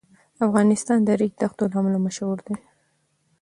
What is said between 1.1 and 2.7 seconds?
ریګ دښتو له امله مشهور دی.